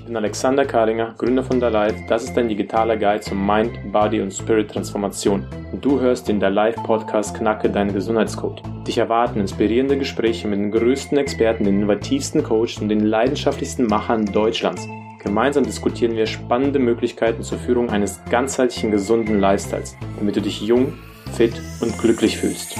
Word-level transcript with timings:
Ich 0.00 0.06
bin 0.06 0.16
Alexander 0.16 0.64
Kalinger, 0.64 1.14
Gründer 1.18 1.44
von 1.44 1.60
The 1.60 1.66
Life. 1.66 1.94
Das 2.08 2.24
ist 2.24 2.34
dein 2.34 2.48
digitaler 2.48 2.96
Guide 2.96 3.20
zur 3.20 3.36
Mind, 3.36 3.92
Body 3.92 4.22
und 4.22 4.32
Spirit 4.32 4.70
Transformation. 4.70 5.46
Und 5.72 5.84
du 5.84 6.00
hörst 6.00 6.26
den 6.26 6.40
The 6.40 6.46
Life 6.46 6.80
Podcast 6.82 7.36
Knacke 7.36 7.68
deinen 7.68 7.92
Gesundheitscode. 7.92 8.62
Dich 8.88 8.96
erwarten 8.96 9.40
inspirierende 9.40 9.98
Gespräche 9.98 10.48
mit 10.48 10.58
den 10.58 10.70
größten 10.70 11.18
Experten, 11.18 11.64
den 11.64 11.80
innovativsten 11.80 12.42
Coaches 12.42 12.78
und 12.78 12.88
den 12.88 13.00
leidenschaftlichsten 13.00 13.86
Machern 13.88 14.24
Deutschlands. 14.24 14.88
Gemeinsam 15.22 15.64
diskutieren 15.64 16.16
wir 16.16 16.24
spannende 16.24 16.78
Möglichkeiten 16.78 17.42
zur 17.42 17.58
Führung 17.58 17.90
eines 17.90 18.24
ganzheitlichen 18.30 18.90
gesunden 18.90 19.38
Lifestyles, 19.38 19.98
damit 20.18 20.34
du 20.34 20.40
dich 20.40 20.62
jung, 20.62 20.94
fit 21.34 21.60
und 21.82 21.98
glücklich 21.98 22.38
fühlst. 22.38 22.74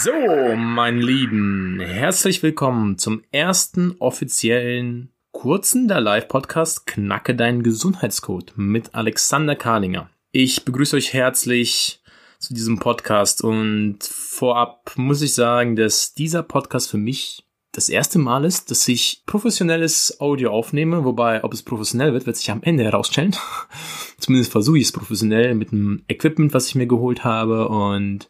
So, 0.00 0.12
mein 0.54 1.00
Lieben, 1.00 1.80
herzlich 1.80 2.40
willkommen 2.44 2.98
zum 2.98 3.24
ersten 3.32 3.96
offiziellen 3.98 5.10
kurzen 5.32 5.88
der 5.88 6.00
Live-Podcast 6.00 6.86
Knacke 6.86 7.34
deinen 7.34 7.64
Gesundheitscode 7.64 8.52
mit 8.54 8.94
Alexander 8.94 9.56
Karlinger. 9.56 10.08
Ich 10.30 10.64
begrüße 10.64 10.94
euch 10.94 11.14
herzlich 11.14 12.00
zu 12.38 12.54
diesem 12.54 12.78
Podcast 12.78 13.42
und 13.42 13.98
vorab 14.04 14.92
muss 14.94 15.20
ich 15.20 15.34
sagen, 15.34 15.74
dass 15.74 16.14
dieser 16.14 16.44
Podcast 16.44 16.88
für 16.88 16.98
mich 16.98 17.44
das 17.72 17.88
erste 17.88 18.20
Mal 18.20 18.44
ist, 18.44 18.70
dass 18.70 18.86
ich 18.86 19.24
professionelles 19.26 20.20
Audio 20.20 20.52
aufnehme, 20.52 21.04
wobei, 21.04 21.42
ob 21.42 21.52
es 21.52 21.64
professionell 21.64 22.12
wird, 22.12 22.24
wird 22.24 22.36
sich 22.36 22.52
am 22.52 22.62
Ende 22.62 22.84
herausstellen. 22.84 23.34
Zumindest 24.18 24.52
versuche 24.52 24.78
ich 24.78 24.84
es 24.84 24.92
professionell 24.92 25.56
mit 25.56 25.72
dem 25.72 26.04
Equipment, 26.06 26.54
was 26.54 26.68
ich 26.68 26.76
mir 26.76 26.86
geholt 26.86 27.24
habe 27.24 27.68
und 27.68 28.28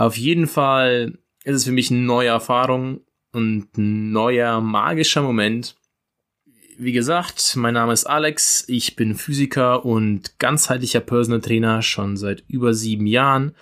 auf 0.00 0.16
jeden 0.16 0.46
Fall 0.46 1.18
ist 1.44 1.56
es 1.56 1.64
für 1.64 1.72
mich 1.72 1.90
eine 1.90 2.00
neue 2.00 2.28
Erfahrung 2.28 3.02
und 3.32 3.76
ein 3.76 4.12
neuer 4.12 4.62
magischer 4.62 5.20
Moment. 5.20 5.76
Wie 6.78 6.92
gesagt, 6.92 7.54
mein 7.56 7.74
Name 7.74 7.92
ist 7.92 8.06
Alex, 8.06 8.64
ich 8.66 8.96
bin 8.96 9.14
Physiker 9.14 9.84
und 9.84 10.38
ganzheitlicher 10.38 11.00
Personal 11.00 11.42
Trainer 11.42 11.82
schon 11.82 12.16
seit 12.16 12.42
über 12.48 12.72
sieben 12.72 13.06
Jahren. 13.06 13.54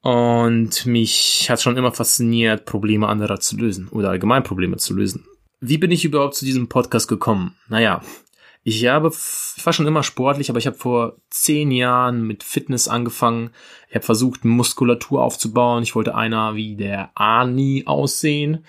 Und 0.00 0.86
mich 0.86 1.50
hat 1.50 1.60
schon 1.60 1.76
immer 1.76 1.92
fasziniert, 1.92 2.64
Probleme 2.64 3.06
anderer 3.06 3.40
zu 3.40 3.58
lösen 3.58 3.88
oder 3.88 4.08
allgemein 4.08 4.42
Probleme 4.42 4.78
zu 4.78 4.94
lösen. 4.94 5.26
Wie 5.60 5.76
bin 5.76 5.90
ich 5.90 6.06
überhaupt 6.06 6.34
zu 6.34 6.46
diesem 6.46 6.70
Podcast 6.70 7.08
gekommen? 7.08 7.54
Naja, 7.68 8.00
ich 8.62 8.86
habe, 8.86 9.08
ich 9.08 9.64
war 9.64 9.72
schon 9.72 9.86
immer 9.86 10.02
sportlich, 10.02 10.50
aber 10.50 10.58
ich 10.58 10.66
habe 10.66 10.76
vor 10.76 11.16
zehn 11.30 11.70
Jahren 11.70 12.26
mit 12.26 12.42
Fitness 12.42 12.88
angefangen. 12.88 13.50
Ich 13.88 13.94
habe 13.94 14.04
versucht, 14.04 14.44
Muskulatur 14.44 15.22
aufzubauen. 15.22 15.82
Ich 15.82 15.94
wollte 15.94 16.14
einer 16.14 16.54
wie 16.54 16.76
der 16.76 17.10
Ani 17.14 17.84
aussehen 17.86 18.64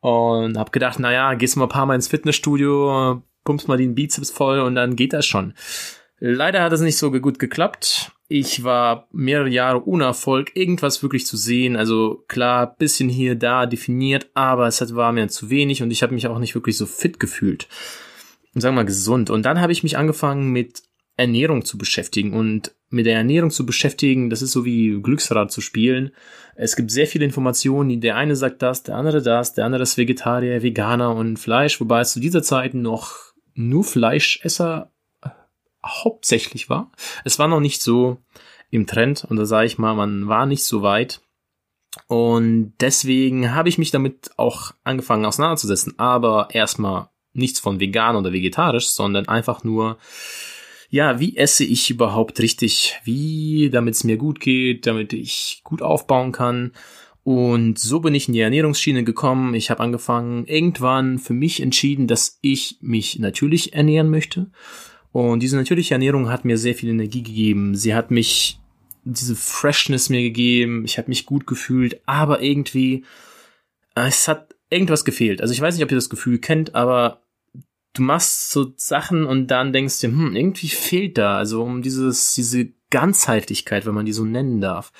und 0.00 0.56
habe 0.56 0.70
gedacht, 0.70 0.98
naja, 0.98 1.34
gehst 1.34 1.56
mal 1.56 1.64
ein 1.64 1.68
paar 1.68 1.84
Mal 1.84 1.94
ins 1.94 2.08
Fitnessstudio, 2.08 3.22
pumpst 3.44 3.68
mal 3.68 3.76
den 3.76 3.94
Bizeps 3.94 4.30
voll 4.30 4.60
und 4.60 4.76
dann 4.76 4.96
geht 4.96 5.12
das 5.12 5.26
schon. 5.26 5.52
Leider 6.20 6.62
hat 6.62 6.72
es 6.72 6.80
nicht 6.80 6.96
so 6.96 7.10
gut 7.10 7.38
geklappt. 7.38 8.12
Ich 8.28 8.64
war 8.64 9.08
mehrere 9.12 9.50
Jahre 9.50 9.86
ohne 9.86 10.04
Erfolg, 10.04 10.52
irgendwas 10.54 11.02
wirklich 11.02 11.26
zu 11.26 11.36
sehen. 11.36 11.76
Also 11.76 12.24
klar, 12.28 12.74
bisschen 12.78 13.10
hier, 13.10 13.34
da 13.34 13.66
definiert, 13.66 14.30
aber 14.32 14.66
es 14.66 14.94
war 14.94 15.12
mir 15.12 15.28
zu 15.28 15.50
wenig 15.50 15.82
und 15.82 15.90
ich 15.90 16.02
habe 16.02 16.14
mich 16.14 16.26
auch 16.28 16.38
nicht 16.38 16.54
wirklich 16.54 16.78
so 16.78 16.86
fit 16.86 17.20
gefühlt 17.20 17.68
sagen 18.62 18.74
wir 18.74 18.82
mal, 18.82 18.86
gesund. 18.86 19.30
Und 19.30 19.44
dann 19.44 19.60
habe 19.60 19.72
ich 19.72 19.82
mich 19.82 19.96
angefangen 19.96 20.50
mit 20.50 20.82
Ernährung 21.16 21.64
zu 21.64 21.78
beschäftigen 21.78 22.32
und 22.32 22.74
mit 22.90 23.06
der 23.06 23.16
Ernährung 23.16 23.50
zu 23.50 23.66
beschäftigen, 23.66 24.30
das 24.30 24.42
ist 24.42 24.52
so 24.52 24.64
wie 24.64 25.00
Glücksrad 25.00 25.50
zu 25.50 25.60
spielen. 25.60 26.12
Es 26.54 26.76
gibt 26.76 26.90
sehr 26.90 27.06
viele 27.06 27.24
Informationen, 27.24 28.00
der 28.00 28.16
eine 28.16 28.36
sagt 28.36 28.62
das, 28.62 28.82
der 28.82 28.96
andere 28.96 29.22
das, 29.22 29.54
der 29.54 29.64
andere 29.64 29.82
ist 29.82 29.96
Vegetarier, 29.96 30.62
Veganer 30.62 31.14
und 31.14 31.38
Fleisch, 31.38 31.80
wobei 31.80 32.00
es 32.00 32.12
zu 32.12 32.20
dieser 32.20 32.42
Zeit 32.42 32.74
noch 32.74 33.34
nur 33.54 33.84
Fleischesser 33.84 34.90
äh, 35.22 35.30
hauptsächlich 35.84 36.68
war. 36.68 36.90
Es 37.24 37.38
war 37.38 37.48
noch 37.48 37.60
nicht 37.60 37.82
so 37.82 38.18
im 38.70 38.86
Trend 38.86 39.24
und 39.24 39.36
da 39.36 39.46
sage 39.46 39.66
ich 39.66 39.78
mal, 39.78 39.94
man 39.94 40.28
war 40.28 40.46
nicht 40.46 40.64
so 40.64 40.82
weit. 40.82 41.20
Und 42.08 42.74
deswegen 42.80 43.54
habe 43.54 43.68
ich 43.68 43.78
mich 43.78 43.92
damit 43.92 44.30
auch 44.36 44.72
angefangen 44.82 45.24
auseinanderzusetzen. 45.26 45.96
Aber 45.98 46.48
erstmal 46.50 47.08
nichts 47.34 47.60
von 47.60 47.80
vegan 47.80 48.16
oder 48.16 48.32
vegetarisch, 48.32 48.88
sondern 48.88 49.28
einfach 49.28 49.64
nur, 49.64 49.98
ja, 50.90 51.20
wie 51.20 51.36
esse 51.36 51.64
ich 51.64 51.90
überhaupt 51.90 52.40
richtig? 52.40 52.94
Wie, 53.04 53.70
damit 53.70 53.94
es 53.94 54.04
mir 54.04 54.16
gut 54.16 54.40
geht, 54.40 54.86
damit 54.86 55.12
ich 55.12 55.60
gut 55.64 55.82
aufbauen 55.82 56.32
kann. 56.32 56.72
Und 57.24 57.78
so 57.78 58.00
bin 58.00 58.14
ich 58.14 58.28
in 58.28 58.34
die 58.34 58.40
Ernährungsschiene 58.40 59.02
gekommen. 59.02 59.54
Ich 59.54 59.70
habe 59.70 59.80
angefangen, 59.80 60.46
irgendwann 60.46 61.18
für 61.18 61.32
mich 61.32 61.60
entschieden, 61.60 62.06
dass 62.06 62.38
ich 62.42 62.78
mich 62.80 63.18
natürlich 63.18 63.72
ernähren 63.72 64.10
möchte. 64.10 64.50
Und 65.10 65.42
diese 65.42 65.56
natürliche 65.56 65.94
Ernährung 65.94 66.28
hat 66.28 66.44
mir 66.44 66.58
sehr 66.58 66.74
viel 66.74 66.90
Energie 66.90 67.22
gegeben. 67.22 67.74
Sie 67.74 67.94
hat 67.94 68.10
mich 68.10 68.58
diese 69.04 69.36
Freshness 69.36 70.10
mir 70.10 70.22
gegeben. 70.22 70.84
Ich 70.84 70.98
habe 70.98 71.08
mich 71.08 71.26
gut 71.26 71.46
gefühlt, 71.46 72.00
aber 72.06 72.42
irgendwie 72.42 73.04
es 73.94 74.28
hat 74.28 74.54
irgendwas 74.70 75.04
gefehlt. 75.04 75.40
Also 75.40 75.52
ich 75.52 75.60
weiß 75.60 75.74
nicht, 75.74 75.84
ob 75.84 75.90
ihr 75.90 75.96
das 75.96 76.10
Gefühl 76.10 76.38
kennt, 76.38 76.74
aber 76.74 77.23
du 77.94 78.02
machst 78.02 78.50
so 78.50 78.72
Sachen 78.76 79.24
und 79.24 79.46
dann 79.48 79.72
denkst 79.72 80.00
du, 80.00 80.08
hm, 80.08 80.36
irgendwie 80.36 80.68
fehlt 80.68 81.16
da, 81.16 81.38
also 81.38 81.62
um 81.62 81.80
dieses, 81.80 82.34
diese 82.34 82.68
Ganzheitlichkeit, 82.90 83.86
wenn 83.86 83.94
man 83.94 84.06
die 84.06 84.12
so 84.12 84.24
nennen 84.24 84.60
darf, 84.60 84.92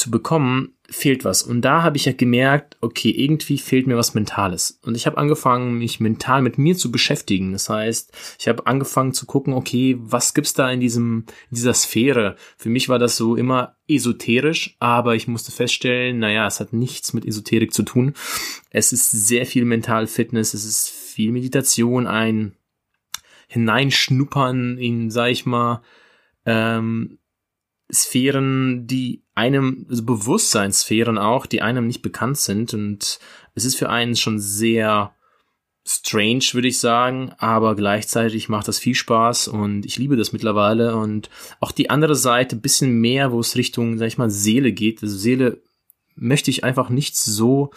zu 0.00 0.10
bekommen, 0.10 0.72
fehlt 0.88 1.24
was. 1.24 1.42
Und 1.42 1.60
da 1.60 1.82
habe 1.82 1.96
ich 1.96 2.06
ja 2.06 2.12
gemerkt, 2.12 2.76
okay, 2.80 3.10
irgendwie 3.10 3.58
fehlt 3.58 3.86
mir 3.86 3.96
was 3.96 4.14
Mentales. 4.14 4.80
Und 4.82 4.96
ich 4.96 5.06
habe 5.06 5.18
angefangen, 5.18 5.78
mich 5.78 6.00
mental 6.00 6.42
mit 6.42 6.58
mir 6.58 6.76
zu 6.76 6.90
beschäftigen. 6.90 7.52
Das 7.52 7.68
heißt, 7.68 8.12
ich 8.38 8.48
habe 8.48 8.66
angefangen 8.66 9.12
zu 9.12 9.26
gucken, 9.26 9.52
okay, 9.54 9.96
was 10.00 10.34
gibt's 10.34 10.54
da 10.54 10.70
in 10.70 10.80
diesem, 10.80 11.26
in 11.50 11.56
dieser 11.56 11.74
Sphäre? 11.74 12.34
Für 12.56 12.70
mich 12.70 12.88
war 12.88 12.98
das 12.98 13.16
so 13.16 13.36
immer 13.36 13.76
esoterisch, 13.86 14.76
aber 14.80 15.14
ich 15.14 15.28
musste 15.28 15.52
feststellen, 15.52 16.18
naja, 16.18 16.46
es 16.46 16.58
hat 16.58 16.72
nichts 16.72 17.12
mit 17.12 17.24
Esoterik 17.24 17.72
zu 17.72 17.82
tun. 17.82 18.14
Es 18.70 18.92
ist 18.92 19.10
sehr 19.10 19.46
viel 19.46 19.64
Mental 19.64 20.06
Fitness, 20.06 20.54
es 20.54 20.64
ist 20.64 20.88
viel 20.88 21.30
Meditation, 21.30 22.06
ein 22.06 22.56
Hineinschnuppern 23.46 24.78
in, 24.78 25.10
sag 25.10 25.30
ich 25.30 25.46
mal, 25.46 25.82
ähm, 26.46 27.19
Sphären, 27.92 28.86
die 28.86 29.22
einem, 29.34 29.86
also 29.88 30.04
Bewusstseinssphären 30.04 31.18
auch, 31.18 31.46
die 31.46 31.62
einem 31.62 31.86
nicht 31.86 32.02
bekannt 32.02 32.38
sind. 32.38 32.74
Und 32.74 33.18
es 33.54 33.64
ist 33.64 33.76
für 33.76 33.88
einen 33.88 34.16
schon 34.16 34.38
sehr 34.38 35.14
strange, 35.86 36.44
würde 36.52 36.68
ich 36.68 36.78
sagen, 36.78 37.32
aber 37.38 37.74
gleichzeitig 37.74 38.48
macht 38.48 38.68
das 38.68 38.78
viel 38.78 38.94
Spaß 38.94 39.48
und 39.48 39.86
ich 39.86 39.98
liebe 39.98 40.16
das 40.16 40.32
mittlerweile. 40.32 40.96
Und 40.96 41.30
auch 41.58 41.72
die 41.72 41.90
andere 41.90 42.14
Seite, 42.14 42.56
bisschen 42.56 42.92
mehr, 43.00 43.32
wo 43.32 43.40
es 43.40 43.56
Richtung, 43.56 43.98
sag 43.98 44.06
ich 44.06 44.18
mal, 44.18 44.30
Seele 44.30 44.72
geht. 44.72 45.02
Also 45.02 45.16
Seele 45.16 45.62
möchte 46.14 46.50
ich 46.50 46.64
einfach 46.64 46.90
nicht 46.90 47.16
so 47.16 47.70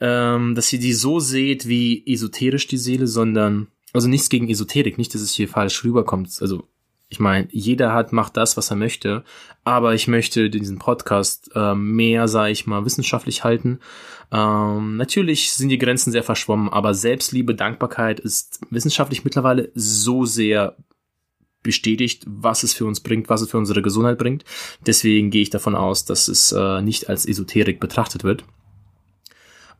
ähm, 0.00 0.54
dass 0.54 0.72
ihr 0.72 0.78
die 0.78 0.94
so 0.94 1.20
seht 1.20 1.68
wie 1.68 2.02
esoterisch 2.06 2.66
die 2.66 2.78
Seele, 2.78 3.06
sondern, 3.06 3.68
also 3.92 4.08
nichts 4.08 4.30
gegen 4.30 4.48
Esoterik, 4.48 4.98
nicht, 4.98 5.14
dass 5.14 5.20
es 5.20 5.34
hier 5.34 5.48
falsch 5.48 5.84
rüberkommt. 5.84 6.30
Also 6.40 6.66
ich 7.10 7.18
meine, 7.18 7.48
jeder 7.50 7.92
hat, 7.92 8.12
macht 8.12 8.36
das, 8.36 8.56
was 8.56 8.70
er 8.70 8.76
möchte, 8.76 9.24
aber 9.64 9.94
ich 9.94 10.06
möchte 10.06 10.48
diesen 10.48 10.78
Podcast 10.78 11.50
äh, 11.56 11.74
mehr, 11.74 12.28
sage 12.28 12.52
ich 12.52 12.66
mal, 12.66 12.84
wissenschaftlich 12.84 13.42
halten. 13.42 13.80
Ähm, 14.30 14.96
natürlich 14.96 15.52
sind 15.52 15.70
die 15.70 15.78
Grenzen 15.78 16.12
sehr 16.12 16.22
verschwommen, 16.22 16.68
aber 16.68 16.94
Selbstliebe, 16.94 17.56
Dankbarkeit 17.56 18.20
ist 18.20 18.60
wissenschaftlich 18.70 19.24
mittlerweile 19.24 19.72
so 19.74 20.24
sehr 20.24 20.76
bestätigt, 21.64 22.22
was 22.26 22.62
es 22.62 22.74
für 22.74 22.86
uns 22.86 23.00
bringt, 23.00 23.28
was 23.28 23.42
es 23.42 23.50
für 23.50 23.58
unsere 23.58 23.82
Gesundheit 23.82 24.16
bringt. 24.16 24.44
Deswegen 24.86 25.30
gehe 25.30 25.42
ich 25.42 25.50
davon 25.50 25.74
aus, 25.74 26.04
dass 26.04 26.28
es 26.28 26.52
äh, 26.52 26.80
nicht 26.80 27.08
als 27.08 27.26
Esoterik 27.26 27.80
betrachtet 27.80 28.22
wird. 28.22 28.44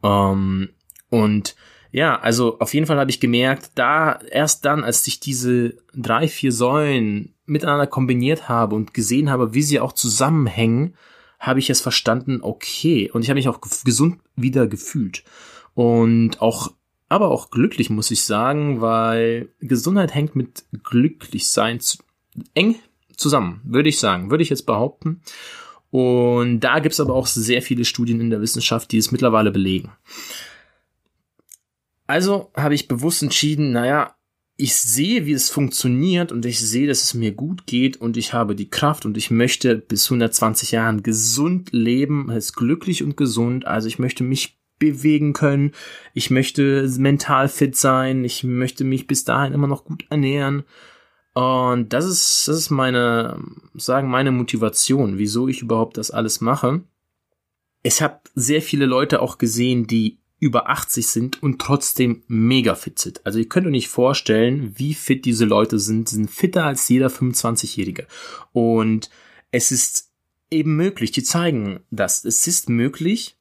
Ähm, 0.03 0.71
und 1.11 1.55
ja, 1.93 2.19
also 2.19 2.59
auf 2.61 2.73
jeden 2.73 2.87
Fall 2.87 2.99
habe 2.99 3.11
ich 3.11 3.21
gemerkt, 3.21 3.73
da 3.75 4.19
erst 4.31 4.65
dann, 4.65 4.85
als 4.85 5.07
ich 5.07 5.21
diese 5.21 5.75
drei, 5.95 6.29
vier 6.29 6.53
Säulen 6.53 7.35
miteinander 7.47 7.87
kombiniert 7.87 8.49
habe 8.49 8.77
und 8.77 8.95
gesehen 8.95 9.31
habe, 9.31 9.55
wie 9.55 9.63
sie 9.63 9.81
auch 9.81 9.93
zusammenhängen, 9.93 10.95
habe 11.41 11.59
ich 11.59 11.71
es 11.71 11.81
verstanden, 11.81 12.41
okay. 12.43 13.11
Und 13.11 13.23
ich 13.23 13.31
habe 13.31 13.39
mich 13.39 13.49
auch 13.49 13.61
gesund 13.61 14.19
wieder 14.37 14.67
gefühlt. 14.67 15.25
Und 15.75 16.41
auch, 16.41 16.73
aber 17.09 17.31
auch 17.31 17.51
glücklich, 17.51 17.91
muss 17.91 18.11
ich 18.11 18.23
sagen, 18.25 18.81
weil 18.81 19.49
Gesundheit 19.61 20.15
hängt 20.15 20.37
mit 20.37 20.65
Glücklichsein 20.85 21.81
zu, 21.81 21.99
eng 22.55 22.77
zusammen, 23.17 23.61
würde 23.65 23.89
ich 23.89 23.99
sagen, 23.99 24.31
würde 24.31 24.43
ich 24.43 24.51
jetzt 24.51 24.67
behaupten. 24.67 25.23
Und 25.91 26.61
da 26.61 26.79
gibt's 26.79 27.01
aber 27.01 27.15
auch 27.15 27.27
sehr 27.27 27.63
viele 27.63 27.85
Studien 27.85 28.21
in 28.21 28.31
der 28.31 28.41
Wissenschaft, 28.41 28.93
die 28.93 28.99
es 28.99 29.11
mittlerweile 29.11 29.51
belegen. 29.51 29.91
Also 32.11 32.51
habe 32.57 32.75
ich 32.75 32.89
bewusst 32.89 33.23
entschieden, 33.23 33.71
naja, 33.71 34.17
ich 34.57 34.75
sehe, 34.75 35.27
wie 35.27 35.33
es 35.33 35.49
funktioniert 35.49 36.33
und 36.33 36.45
ich 36.45 36.59
sehe, 36.59 36.89
dass 36.89 37.05
es 37.05 37.15
mir 37.15 37.31
gut 37.31 37.67
geht 37.67 37.99
und 37.99 38.17
ich 38.17 38.33
habe 38.33 38.57
die 38.57 38.69
Kraft 38.69 39.07
und 39.07 39.17
ich 39.17 39.31
möchte 39.31 39.77
bis 39.77 40.07
120 40.11 40.73
Jahren 40.73 41.05
gesund 41.05 41.69
leben, 41.71 42.29
ist 42.33 42.55
glücklich 42.55 43.05
und 43.05 43.17
gesund. 43.17 43.65
Also 43.65 43.87
ich 43.87 44.01
möchte 44.01 44.25
mich 44.25 44.59
bewegen 44.81 45.35
können. 45.35 45.71
Ich 46.13 46.31
möchte 46.31 46.93
mental 46.99 47.49
fit 47.49 47.77
sein. 47.77 48.25
Ich 48.25 48.43
möchte 48.43 48.83
mich 48.83 49.07
bis 49.07 49.23
dahin 49.23 49.53
immer 49.53 49.69
noch 49.69 49.85
gut 49.85 50.05
ernähren. 50.11 50.65
Und 51.35 51.93
das 51.93 52.07
ist, 52.07 52.49
das 52.49 52.57
ist 52.57 52.71
meine, 52.71 53.41
sagen, 53.75 54.11
meine 54.11 54.33
Motivation, 54.33 55.17
wieso 55.17 55.47
ich 55.47 55.63
überhaupt 55.63 55.97
das 55.97 56.11
alles 56.11 56.41
mache. 56.41 56.83
Ich 57.85 58.03
habe 58.03 58.19
sehr 58.35 58.63
viele 58.63 58.87
Leute 58.87 59.23
auch 59.23 59.39
gesehen, 59.39 59.87
die 59.87 60.20
über 60.41 60.71
80 60.71 61.07
sind 61.07 61.43
und 61.43 61.61
trotzdem 61.61 62.23
mega 62.27 62.75
fit 62.75 62.99
sind. 62.99 63.25
Also 63.25 63.39
ihr 63.39 63.49
könnt 63.49 63.67
euch 63.67 63.73
nicht 63.73 63.89
vorstellen, 63.89 64.73
wie 64.77 64.95
fit 64.95 65.27
diese 65.27 65.45
Leute 65.45 65.79
sind. 65.79 66.09
Sie 66.09 66.17
sind 66.17 66.31
fitter 66.31 66.65
als 66.65 66.89
jeder 66.89 67.09
25-Jährige. 67.09 68.07
Und 68.53 69.11
es 69.53 69.71
ist 69.71 70.11
eben 70.51 70.77
möglich, 70.77 71.13
die 71.13 71.23
zeigen 71.23 71.81
das. 71.91 72.25
Es 72.25 72.47
ist 72.47 72.71
möglich 72.71 73.37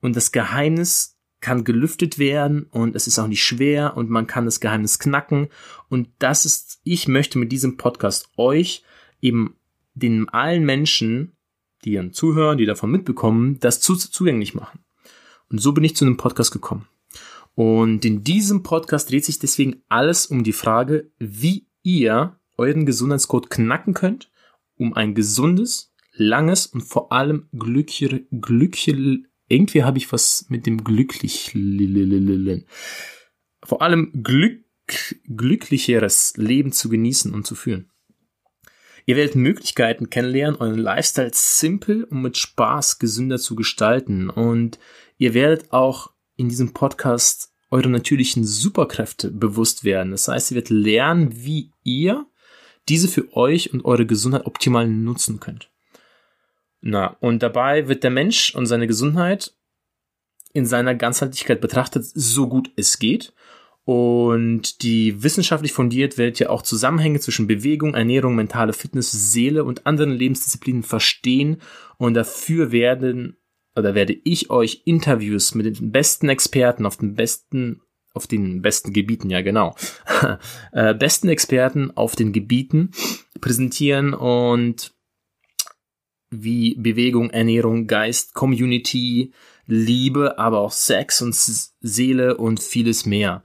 und 0.00 0.16
das 0.16 0.32
Geheimnis 0.32 1.16
kann 1.40 1.62
gelüftet 1.62 2.18
werden 2.18 2.64
und 2.64 2.96
es 2.96 3.06
ist 3.06 3.20
auch 3.20 3.28
nicht 3.28 3.44
schwer 3.44 3.96
und 3.96 4.10
man 4.10 4.26
kann 4.26 4.44
das 4.44 4.58
Geheimnis 4.58 4.98
knacken. 4.98 5.48
Und 5.88 6.08
das 6.18 6.44
ist, 6.44 6.80
ich 6.82 7.06
möchte 7.06 7.38
mit 7.38 7.52
diesem 7.52 7.76
Podcast 7.76 8.28
euch 8.36 8.82
eben 9.20 9.54
den 9.94 10.28
allen 10.28 10.64
Menschen, 10.64 11.36
die 11.84 11.94
dann 11.94 12.12
zuhören, 12.12 12.58
die 12.58 12.66
davon 12.66 12.90
mitbekommen, 12.90 13.60
das 13.60 13.80
zugänglich 13.80 14.54
machen. 14.54 14.80
Und 15.50 15.58
so 15.58 15.72
bin 15.72 15.84
ich 15.84 15.96
zu 15.96 16.04
einem 16.04 16.16
Podcast 16.16 16.52
gekommen. 16.52 16.86
Und 17.54 18.04
in 18.04 18.22
diesem 18.22 18.62
Podcast 18.62 19.10
dreht 19.10 19.24
sich 19.24 19.38
deswegen 19.38 19.82
alles 19.88 20.26
um 20.26 20.44
die 20.44 20.52
Frage, 20.52 21.10
wie 21.18 21.66
ihr 21.82 22.38
euren 22.56 22.86
Gesundheitscode 22.86 23.50
knacken 23.50 23.94
könnt, 23.94 24.30
um 24.76 24.94
ein 24.94 25.14
gesundes, 25.14 25.92
langes 26.12 26.66
und 26.66 26.82
vor 26.82 27.12
allem 27.12 27.48
glücklichere, 27.52 28.22
glückliche, 28.30 29.22
irgendwie 29.48 29.84
habe 29.84 29.98
ich 29.98 30.12
was 30.12 30.46
mit 30.48 30.66
dem 30.66 30.84
glücklich, 30.84 31.52
vor 33.64 33.82
allem 33.82 34.22
Glück, 34.22 34.64
glücklicheres 35.26 36.34
Leben 36.36 36.72
zu 36.72 36.88
genießen 36.88 37.32
und 37.34 37.46
zu 37.46 37.54
führen. 37.54 37.90
Ihr 39.08 39.16
werdet 39.16 39.36
Möglichkeiten 39.36 40.10
kennenlernen, 40.10 40.60
euren 40.60 40.76
Lifestyle 40.76 41.30
simpel 41.32 42.04
und 42.04 42.20
mit 42.20 42.36
Spaß 42.36 42.98
gesünder 42.98 43.38
zu 43.38 43.56
gestalten. 43.56 44.28
Und 44.28 44.78
ihr 45.16 45.32
werdet 45.32 45.72
auch 45.72 46.10
in 46.36 46.50
diesem 46.50 46.74
Podcast 46.74 47.54
eure 47.70 47.88
natürlichen 47.88 48.44
Superkräfte 48.44 49.30
bewusst 49.30 49.82
werden. 49.82 50.10
Das 50.10 50.28
heißt, 50.28 50.50
ihr 50.50 50.56
werdet 50.56 50.68
lernen, 50.68 51.30
wie 51.42 51.72
ihr 51.84 52.26
diese 52.90 53.08
für 53.08 53.34
euch 53.34 53.72
und 53.72 53.86
eure 53.86 54.04
Gesundheit 54.04 54.44
optimal 54.44 54.86
nutzen 54.86 55.40
könnt. 55.40 55.70
Na, 56.82 57.16
und 57.20 57.42
dabei 57.42 57.88
wird 57.88 58.04
der 58.04 58.10
Mensch 58.10 58.54
und 58.54 58.66
seine 58.66 58.86
Gesundheit 58.86 59.54
in 60.52 60.66
seiner 60.66 60.94
Ganzheitlichkeit 60.94 61.62
betrachtet, 61.62 62.04
so 62.04 62.46
gut 62.46 62.72
es 62.76 62.98
geht. 62.98 63.32
Und 63.88 64.82
die 64.82 65.22
wissenschaftlich 65.22 65.72
fundiert 65.72 66.18
wird 66.18 66.38
ja 66.38 66.50
auch 66.50 66.60
Zusammenhänge 66.60 67.20
zwischen 67.20 67.46
Bewegung, 67.46 67.94
Ernährung, 67.94 68.34
mentale 68.34 68.74
Fitness, 68.74 69.10
Seele 69.10 69.64
und 69.64 69.86
anderen 69.86 70.12
Lebensdisziplinen 70.12 70.82
verstehen. 70.82 71.62
Und 71.96 72.12
dafür 72.12 72.70
werden, 72.70 73.38
oder 73.74 73.94
werde 73.94 74.14
ich 74.24 74.50
euch 74.50 74.82
Interviews 74.84 75.54
mit 75.54 75.64
den 75.64 75.90
besten 75.90 76.28
Experten 76.28 76.84
auf 76.84 76.98
den 76.98 77.14
besten, 77.14 77.80
auf 78.12 78.26
den 78.26 78.60
besten 78.60 78.92
Gebieten, 78.92 79.30
ja 79.30 79.40
genau, 79.40 79.74
äh, 80.72 80.92
besten 80.92 81.30
Experten 81.30 81.90
auf 81.96 82.14
den 82.14 82.34
Gebieten 82.34 82.90
präsentieren 83.40 84.12
und 84.12 84.92
wie 86.28 86.74
Bewegung, 86.74 87.30
Ernährung, 87.30 87.86
Geist, 87.86 88.34
Community, 88.34 89.32
Liebe, 89.64 90.38
aber 90.38 90.58
auch 90.58 90.72
Sex 90.72 91.22
und 91.22 91.34
Seele 91.34 92.36
und 92.36 92.60
vieles 92.60 93.06
mehr. 93.06 93.42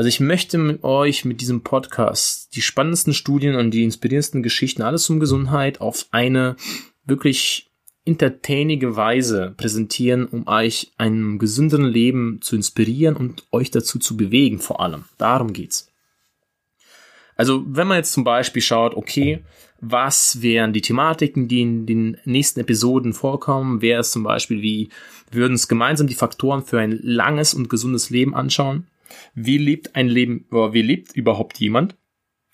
Also 0.00 0.08
ich 0.08 0.18
möchte 0.18 0.56
mit 0.56 0.82
euch 0.82 1.26
mit 1.26 1.42
diesem 1.42 1.62
Podcast 1.62 2.56
die 2.56 2.62
spannendsten 2.62 3.12
Studien 3.12 3.54
und 3.54 3.70
die 3.70 3.84
inspirierendsten 3.84 4.42
Geschichten, 4.42 4.80
alles 4.80 5.10
um 5.10 5.20
Gesundheit, 5.20 5.82
auf 5.82 6.06
eine 6.10 6.56
wirklich 7.04 7.70
entertainige 8.06 8.96
Weise 8.96 9.52
präsentieren, 9.58 10.24
um 10.24 10.48
euch 10.48 10.92
einem 10.96 11.38
gesünderen 11.38 11.84
Leben 11.84 12.38
zu 12.40 12.56
inspirieren 12.56 13.14
und 13.14 13.46
euch 13.52 13.70
dazu 13.70 13.98
zu 13.98 14.16
bewegen, 14.16 14.58
vor 14.58 14.80
allem. 14.80 15.04
Darum 15.18 15.52
geht's. 15.52 15.92
Also, 17.36 17.62
wenn 17.66 17.86
man 17.86 17.98
jetzt 17.98 18.12
zum 18.12 18.24
Beispiel 18.24 18.62
schaut, 18.62 18.94
okay, 18.94 19.44
was 19.82 20.40
wären 20.40 20.72
die 20.72 20.80
Thematiken, 20.80 21.46
die 21.46 21.60
in 21.60 21.84
den 21.84 22.16
nächsten 22.24 22.60
Episoden 22.60 23.12
vorkommen, 23.12 23.82
wäre 23.82 24.00
es 24.00 24.12
zum 24.12 24.22
Beispiel 24.22 24.62
wie, 24.62 24.88
würden 25.30 25.52
uns 25.52 25.68
gemeinsam 25.68 26.06
die 26.06 26.14
Faktoren 26.14 26.64
für 26.64 26.80
ein 26.80 26.98
langes 27.02 27.52
und 27.52 27.68
gesundes 27.68 28.08
Leben 28.08 28.34
anschauen. 28.34 28.86
Wie 29.34 29.58
lebt 29.58 29.96
ein 29.96 30.08
Leben, 30.08 30.46
wie 30.50 30.82
lebt 30.82 31.14
überhaupt 31.16 31.58
jemand 31.58 31.96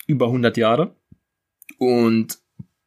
über 0.05 0.27
100 0.27 0.57
Jahre 0.57 0.95
und 1.77 2.39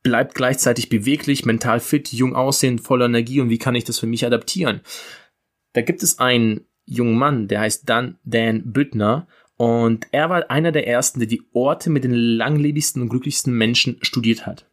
bleibt 0.03 0.35
gleichzeitig 0.35 0.89
beweglich, 0.89 1.45
mental 1.45 1.81
fit, 1.81 2.13
jung 2.13 2.35
aussehend, 2.35 2.81
voller 2.81 3.07
Energie 3.07 3.41
und 3.41 3.51
wie 3.51 3.59
kann 3.59 3.75
ich 3.75 3.85
das 3.85 3.99
für 3.99 4.07
mich 4.07 4.25
adaptieren? 4.25 4.81
Da 5.75 5.83
gibt 5.83 6.03
es 6.03 6.19
einen 6.19 6.63
jungen 6.87 7.17
Mann, 7.17 7.47
der 7.49 7.61
heißt 7.61 7.89
Dan, 7.89 8.19
Dan 8.25 8.73
Büttner 8.73 9.29
und 9.57 10.07
er 10.11 10.31
war 10.31 10.51
einer 10.51 10.73
der 10.73 10.87
ersten, 10.87 11.21
der 11.21 11.29
die 11.29 11.43
Orte 11.53 11.91
mit 11.91 12.05
den 12.05 12.15
langlebigsten 12.15 13.03
und 13.03 13.11
glücklichsten 13.11 13.53
Menschen 13.53 13.99
studiert 14.01 14.47
hat. 14.47 14.67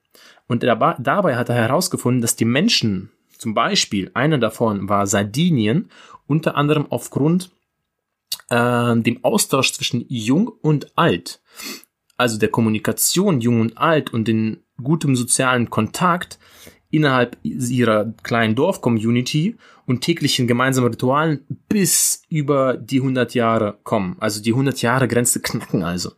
Und 0.48 0.64
dabei 0.64 1.36
hat 1.36 1.50
er 1.50 1.56
herausgefunden, 1.56 2.22
dass 2.22 2.38
die 2.38 2.46
Menschen, 2.46 3.12
zum 3.38 3.54
Beispiel 3.54 4.10
einer 4.14 4.38
davon 4.38 4.88
war 4.88 5.06
Sardinien, 5.06 5.92
unter 6.26 6.56
anderem 6.56 6.88
aufgrund 6.90 7.52
äh, 8.50 8.96
dem 8.98 9.24
Austausch 9.24 9.74
zwischen 9.74 10.06
Jung 10.08 10.48
und 10.48 10.98
Alt, 10.98 11.42
also 12.18 12.38
der 12.38 12.50
Kommunikation 12.50 13.42
Jung 13.42 13.62
und 13.62 13.78
Alt 13.78 14.14
und 14.14 14.28
den 14.28 14.64
gutem 14.82 15.16
sozialen 15.16 15.70
Kontakt 15.70 16.40
innerhalb 16.90 17.38
ihrer 17.44 18.14
kleinen 18.24 18.56
Dorf-Community 18.56 19.58
und 19.86 20.02
täglichen 20.02 20.48
gemeinsamen 20.48 20.90
Ritualen 20.90 21.46
bis 21.68 22.24
über 22.30 22.78
die 22.78 23.00
100 23.00 23.34
Jahre 23.34 23.80
kommen. 23.84 24.16
Also 24.20 24.42
die 24.42 24.52
100 24.52 24.82
Jahre 24.82 25.08
Grenze 25.08 25.42
knacken 25.42 25.84
also. 25.84 26.12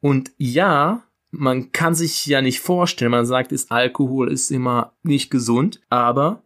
Und 0.00 0.32
ja, 0.36 1.04
man 1.30 1.72
kann 1.72 1.94
sich 1.94 2.26
ja 2.26 2.42
nicht 2.42 2.60
vorstellen, 2.60 3.10
man 3.12 3.26
sagt, 3.26 3.52
ist 3.52 3.70
Alkohol 3.70 4.32
ist 4.32 4.50
immer 4.50 4.94
nicht 5.02 5.30
gesund, 5.30 5.80
aber 5.90 6.42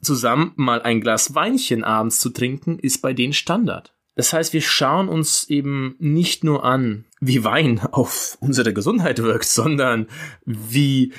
zusammen 0.00 0.52
mal 0.56 0.80
ein 0.82 1.00
Glas 1.00 1.34
Weinchen 1.34 1.84
abends 1.84 2.20
zu 2.20 2.30
trinken, 2.30 2.78
ist 2.78 3.02
bei 3.02 3.12
denen 3.12 3.32
Standard. 3.32 3.95
Das 4.16 4.32
heißt, 4.32 4.54
wir 4.54 4.62
schauen 4.62 5.08
uns 5.08 5.44
eben 5.48 5.94
nicht 5.98 6.42
nur 6.42 6.64
an, 6.64 7.04
wie 7.20 7.44
Wein 7.44 7.78
auf 7.92 8.36
unsere 8.40 8.72
Gesundheit 8.72 9.22
wirkt, 9.22 9.44
sondern 9.44 10.08
wie 10.44 11.12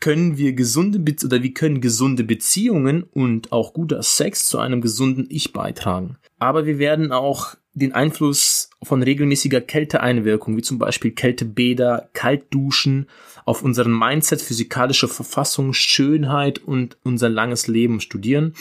können 0.00 0.36
wir 0.36 0.52
gesunde 0.52 0.98
Be 0.98 1.16
oder 1.24 1.42
wie 1.42 1.54
können 1.54 1.80
gesunde 1.80 2.22
Beziehungen 2.22 3.02
und 3.04 3.52
auch 3.52 3.72
guter 3.72 4.02
Sex 4.02 4.46
zu 4.46 4.58
einem 4.58 4.82
gesunden 4.82 5.26
Ich 5.30 5.52
beitragen. 5.54 6.18
Aber 6.38 6.66
wir 6.66 6.78
werden 6.78 7.12
auch 7.12 7.54
den 7.72 7.92
Einfluss 7.92 8.70
von 8.82 9.02
regelmäßiger 9.02 9.60
Kälteeinwirkung, 9.60 10.56
wie 10.56 10.62
zum 10.62 10.78
Beispiel 10.78 11.12
Kältebäder, 11.12 12.10
Kaltduschen, 12.12 13.06
auf 13.44 13.62
unseren 13.62 13.96
Mindset, 13.96 14.42
physikalische 14.42 15.08
Verfassung, 15.08 15.72
Schönheit 15.72 16.58
und 16.58 16.98
unser 17.04 17.28
langes 17.28 17.68
Leben 17.68 18.00
studieren 18.00 18.54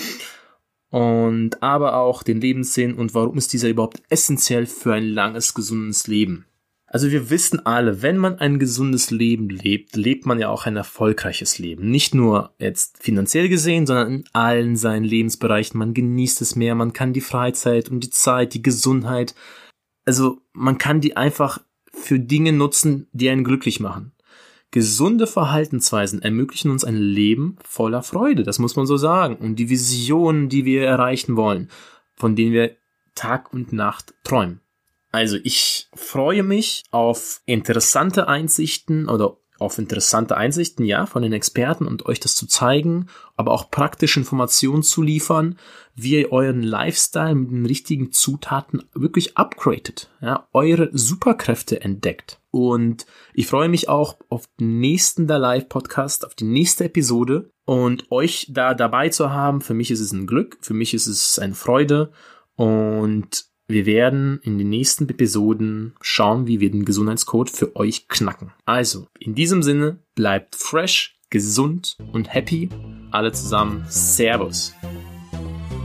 und 0.96 1.62
aber 1.62 1.98
auch 1.98 2.24
den 2.24 2.40
Lebenssinn 2.40 2.94
und 2.94 3.14
warum 3.14 3.38
ist 3.38 3.52
dieser 3.52 3.68
überhaupt 3.68 4.02
essentiell 4.08 4.66
für 4.66 4.94
ein 4.94 5.04
langes, 5.04 5.54
gesundes 5.54 6.08
Leben. 6.08 6.46
Also 6.86 7.12
wir 7.12 7.30
wissen 7.30 7.66
alle, 7.66 8.02
wenn 8.02 8.16
man 8.16 8.40
ein 8.40 8.60
gesundes 8.60 9.12
Leben 9.12 9.50
lebt, 9.50 9.98
lebt 9.98 10.26
man 10.26 10.40
ja 10.40 10.48
auch 10.48 10.66
ein 10.66 10.78
erfolgreiches 10.78 11.60
Leben. 11.60 11.90
Nicht 11.92 12.16
nur 12.16 12.56
jetzt 12.60 13.04
finanziell 13.04 13.50
gesehen, 13.50 13.86
sondern 13.86 14.14
in 14.14 14.24
allen 14.32 14.78
seinen 14.78 15.04
Lebensbereichen. 15.04 15.78
Man 15.78 15.94
genießt 15.94 16.40
es 16.40 16.56
mehr, 16.56 16.76
man 16.76 16.94
kann 16.94 17.12
die 17.12 17.20
Freizeit 17.20 17.90
und 17.90 18.02
die 18.02 18.10
Zeit, 18.10 18.54
die 18.54 18.62
Gesundheit, 18.62 19.36
also 20.06 20.40
man 20.54 20.78
kann 20.78 21.02
die 21.02 21.18
einfach 21.18 21.60
für 21.92 22.20
Dinge 22.22 22.54
nutzen, 22.54 23.10
die 23.12 23.30
einen 23.30 23.44
glücklich 23.44 23.82
machen. 23.82 24.14
Gesunde 24.76 25.26
Verhaltensweisen 25.26 26.22
ermöglichen 26.22 26.70
uns 26.70 26.84
ein 26.84 26.98
Leben 26.98 27.56
voller 27.64 28.04
Freude, 28.04 28.44
das 28.44 28.60
muss 28.60 28.76
man 28.76 28.86
so 28.86 28.98
sagen. 28.98 29.38
Und 29.38 29.56
die 29.56 29.70
Visionen, 29.70 30.50
die 30.50 30.66
wir 30.66 30.86
erreichen 30.86 31.38
wollen, 31.38 31.70
von 32.14 32.36
denen 32.36 32.52
wir 32.52 32.76
Tag 33.16 33.54
und 33.54 33.72
Nacht 33.72 34.14
träumen. 34.26 34.60
Also 35.14 35.38
ich 35.46 35.88
freue 35.94 36.44
mich 36.44 36.84
auf 36.92 37.40
interessante 37.46 38.28
Einsichten 38.28 39.08
oder 39.08 39.38
auf 39.60 39.78
interessante 39.78 40.38
Einsichten, 40.38 40.86
ja, 40.86 41.06
von 41.06 41.22
den 41.22 41.34
Experten 41.34 41.88
und 41.88 42.06
euch 42.06 42.20
das 42.20 42.36
zu 42.36 42.48
zeigen, 42.48 43.08
aber 43.36 43.52
auch 43.52 43.72
praktische 43.72 44.20
Informationen 44.20 44.84
zu 44.84 45.02
liefern, 45.02 45.58
wie 45.96 46.20
ihr 46.20 46.32
euren 46.32 46.62
Lifestyle 46.62 47.36
mit 47.36 47.52
den 47.52 47.66
richtigen 47.66 48.12
Zutaten 48.12 48.84
wirklich 48.94 49.38
upgradet, 49.38 50.10
ja, 50.22 50.48
eure 50.54 50.90
Superkräfte 50.92 51.82
entdeckt. 51.82 52.40
Und 52.52 53.06
ich 53.34 53.48
freue 53.48 53.70
mich 53.70 53.90
auch 53.90 54.18
auf 54.30 54.48
den 54.60 54.80
nächsten 54.80 55.28
der 55.28 55.40
Live-Podcast, 55.40 56.26
auf 56.26 56.36
die 56.36 56.46
nächste 56.46 56.86
Episode 56.86 57.50
und 57.66 58.12
euch 58.12 58.48
da 58.50 58.74
dabei 58.74 59.10
zu 59.10 59.32
haben. 59.32 59.62
Für 59.62 59.74
mich 59.74 59.92
ist 59.92 60.00
es 60.00 60.14
ein 60.14 60.28
Glück, 60.28 60.58
für 60.62 60.74
mich 60.74 60.94
ist 60.94 61.08
es 61.08 61.40
eine 61.40 61.56
Freude 61.56 62.12
und 62.56 63.46
wir 63.68 63.88
werden 63.88 64.40
in 64.44 64.60
den 64.60 64.70
nächsten 64.70 65.10
Episoden 65.10 65.96
schauen, 66.00 66.46
wie 66.46 66.60
wir 66.60 66.70
den 66.70 66.86
Gesundheitscode 66.86 67.50
für 67.50 67.76
euch 67.76 68.08
knacken. 68.08 68.54
Also, 68.66 69.08
in 69.18 69.34
diesem 69.34 69.64
Sinne, 69.64 69.98
bleibt 70.14 70.56
fresh, 70.56 71.18
gesund 71.32 71.98
und 72.12 72.32
happy. 72.32 72.70
Alle 73.10 73.32
zusammen, 73.32 73.84
Servus. 73.90 74.76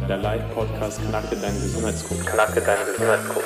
Der 0.06 0.18
Live-Podcast 0.18 1.00
knackte 1.08 1.36
deinen 1.36 1.58
Gesundheitscode. 1.62 2.26
Knackte 2.26 2.60
deinen 2.60 2.84
Gesundheitscode. 2.84 3.44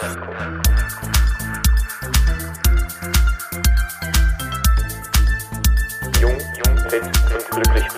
jung, 6.21 6.39
jung, 6.67 6.91
fit 6.91 7.03
und 7.05 7.51
glücklich. 7.53 7.94